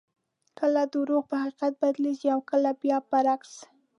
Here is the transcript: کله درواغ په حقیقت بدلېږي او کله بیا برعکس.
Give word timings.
کله 0.59 0.81
درواغ 0.93 1.23
په 1.29 1.35
حقیقت 1.43 1.73
بدلېږي 1.81 2.27
او 2.35 2.39
کله 2.49 2.69
بیا 2.81 2.97
برعکس. 3.11 3.53